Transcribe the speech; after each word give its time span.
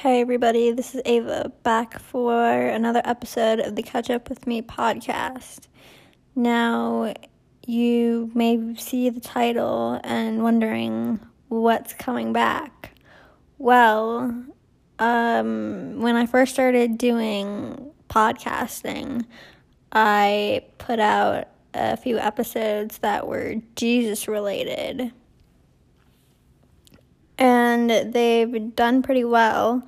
Hey 0.00 0.22
everybody, 0.22 0.72
this 0.72 0.94
is 0.94 1.02
Ava 1.04 1.52
back 1.62 1.98
for 1.98 2.34
another 2.34 3.02
episode 3.04 3.60
of 3.60 3.76
the 3.76 3.82
Catch 3.82 4.08
Up 4.08 4.30
With 4.30 4.46
Me 4.46 4.62
podcast. 4.62 5.66
Now, 6.34 7.12
you 7.66 8.30
may 8.34 8.74
see 8.76 9.10
the 9.10 9.20
title 9.20 10.00
and 10.02 10.42
wondering 10.42 11.20
what's 11.48 11.92
coming 11.92 12.32
back. 12.32 12.92
Well, 13.58 14.42
um, 14.98 16.00
when 16.00 16.16
I 16.16 16.24
first 16.24 16.54
started 16.54 16.96
doing 16.96 17.90
podcasting, 18.08 19.26
I 19.92 20.64
put 20.78 20.98
out 20.98 21.48
a 21.74 21.98
few 21.98 22.16
episodes 22.16 22.96
that 23.00 23.28
were 23.28 23.56
Jesus 23.76 24.26
related 24.26 25.12
and 27.40 28.12
they've 28.12 28.76
done 28.76 29.02
pretty 29.02 29.24
well. 29.24 29.82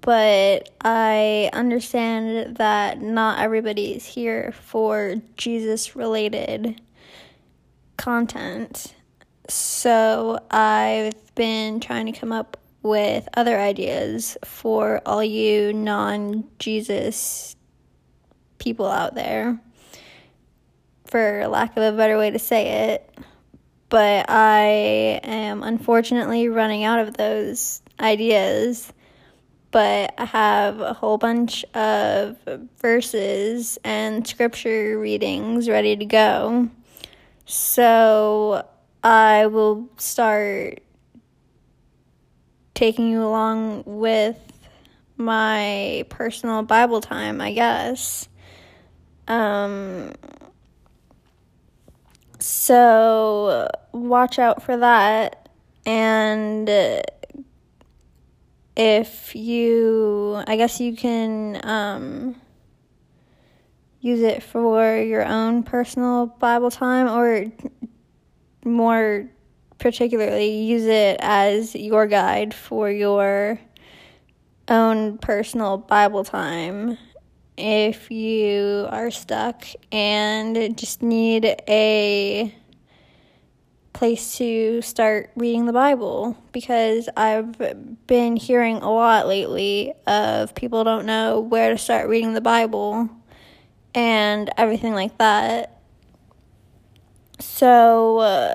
But 0.00 0.70
I 0.80 1.50
understand 1.52 2.56
that 2.56 3.00
not 3.00 3.40
everybody's 3.40 4.06
here 4.06 4.52
for 4.52 5.16
Jesus 5.36 5.94
related 5.94 6.80
content. 7.96 8.94
So 9.48 10.38
I've 10.50 11.34
been 11.34 11.80
trying 11.80 12.06
to 12.06 12.12
come 12.12 12.32
up 12.32 12.56
with 12.82 13.28
other 13.34 13.58
ideas 13.58 14.38
for 14.44 15.02
all 15.04 15.22
you 15.24 15.72
non 15.72 16.44
Jesus 16.58 17.56
people 18.58 18.86
out 18.86 19.14
there, 19.14 19.60
for 21.04 21.46
lack 21.48 21.76
of 21.76 21.82
a 21.82 21.96
better 21.96 22.16
way 22.16 22.30
to 22.30 22.38
say 22.38 22.92
it 22.92 23.18
but 23.88 24.26
I 24.28 25.20
am 25.22 25.62
unfortunately 25.62 26.48
running 26.48 26.84
out 26.84 26.98
of 26.98 27.16
those 27.16 27.82
ideas. 28.00 28.92
But 29.70 30.14
I 30.16 30.24
have 30.24 30.80
a 30.80 30.92
whole 30.92 31.18
bunch 31.18 31.64
of 31.74 32.36
verses 32.78 33.78
and 33.84 34.26
scripture 34.26 34.98
readings 34.98 35.68
ready 35.68 35.96
to 35.96 36.04
go. 36.04 36.70
So 37.44 38.66
I 39.02 39.46
will 39.46 39.88
start 39.98 40.80
taking 42.74 43.10
you 43.10 43.22
along 43.22 43.84
with 43.86 44.38
my 45.16 46.04
personal 46.08 46.62
Bible 46.62 47.00
time, 47.00 47.40
I 47.40 47.52
guess. 47.52 48.28
Um, 49.28 50.12
so 52.38 53.68
watch 53.92 54.38
out 54.38 54.62
for 54.62 54.76
that. 54.76 55.48
And 55.84 56.68
if 58.76 59.34
you, 59.34 60.42
I 60.46 60.56
guess 60.56 60.80
you 60.80 60.96
can 60.96 61.60
um, 61.64 62.36
use 64.00 64.20
it 64.20 64.42
for 64.42 64.96
your 64.96 65.24
own 65.24 65.62
personal 65.62 66.26
Bible 66.26 66.70
time 66.70 67.08
or 67.08 67.46
more 68.64 69.28
particularly 69.78 70.62
use 70.62 70.84
it 70.84 71.18
as 71.20 71.74
your 71.74 72.06
guide 72.06 72.52
for 72.54 72.90
your 72.90 73.60
own 74.68 75.18
personal 75.18 75.78
Bible 75.78 76.24
time 76.24 76.98
if 77.56 78.10
you 78.10 78.86
are 78.90 79.10
stuck 79.10 79.64
and 79.90 80.76
just 80.76 81.02
need 81.02 81.44
a 81.68 82.54
place 83.92 84.36
to 84.36 84.82
start 84.82 85.30
reading 85.36 85.64
the 85.64 85.72
Bible 85.72 86.36
because 86.52 87.08
I've 87.16 87.56
been 88.06 88.36
hearing 88.36 88.76
a 88.76 88.92
lot 88.92 89.26
lately 89.26 89.94
of 90.06 90.54
people 90.54 90.84
don't 90.84 91.06
know 91.06 91.40
where 91.40 91.70
to 91.70 91.78
start 91.78 92.08
reading 92.08 92.34
the 92.34 92.42
Bible 92.42 93.08
and 93.94 94.50
everything 94.58 94.92
like 94.92 95.16
that. 95.16 95.80
So, 97.40 98.18
uh, 98.18 98.54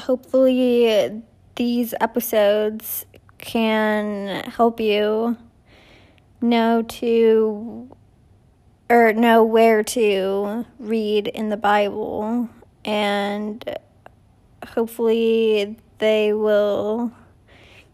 hopefully, 0.00 1.22
these 1.54 1.94
episodes 2.00 3.06
can 3.38 4.42
help 4.50 4.80
you 4.80 5.36
know 6.40 6.82
to 6.82 7.96
or 8.88 9.12
know 9.12 9.42
where 9.44 9.82
to 9.82 10.64
read 10.78 11.28
in 11.28 11.48
the 11.48 11.56
Bible, 11.56 12.48
and 12.84 13.78
hopefully 14.66 15.76
they 15.98 16.32
will 16.32 17.12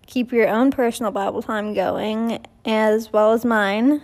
keep 0.06 0.32
your 0.32 0.48
own 0.48 0.70
personal 0.70 1.10
Bible 1.12 1.42
time 1.42 1.72
going 1.72 2.44
as 2.64 3.12
well 3.12 3.32
as 3.32 3.44
mine. 3.44 4.02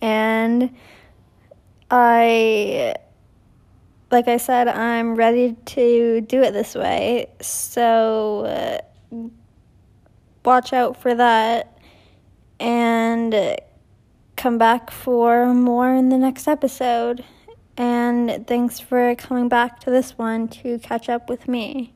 And 0.00 0.74
I, 1.90 2.94
like 4.10 4.28
I 4.28 4.36
said, 4.36 4.68
I'm 4.68 5.14
ready 5.14 5.56
to 5.66 6.20
do 6.22 6.42
it 6.42 6.52
this 6.52 6.74
way. 6.74 7.28
So 7.40 8.80
uh, 9.12 9.28
watch 10.44 10.72
out 10.72 11.00
for 11.00 11.14
that. 11.14 11.78
And 12.58 13.60
come 14.38 14.56
back 14.56 14.90
for 14.90 15.52
more 15.52 15.92
in 15.92 16.08
the 16.08 16.16
next 16.16 16.46
episode. 16.46 17.24
And 17.76 18.46
thanks 18.46 18.78
for 18.78 19.14
coming 19.16 19.48
back 19.48 19.80
to 19.80 19.90
this 19.90 20.16
one 20.16 20.48
to 20.48 20.78
catch 20.78 21.08
up 21.08 21.28
with 21.28 21.48
me. 21.48 21.92